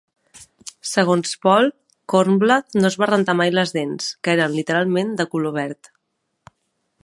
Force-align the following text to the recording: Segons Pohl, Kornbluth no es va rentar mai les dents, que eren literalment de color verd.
Segons 0.91 1.35
Pohl, 1.45 1.67
Kornbluth 2.13 2.79
no 2.81 2.91
es 2.91 2.97
va 3.03 3.09
rentar 3.11 3.37
mai 3.43 3.53
les 3.59 3.75
dents, 3.77 4.09
que 4.25 4.35
eren 4.37 4.57
literalment 4.59 5.15
de 5.21 5.29
color 5.35 5.57
verd. 5.63 5.95